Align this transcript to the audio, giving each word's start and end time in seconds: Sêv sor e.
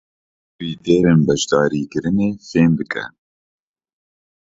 Sêv 0.83 1.29
sor 1.47 1.69
e. 2.99 3.03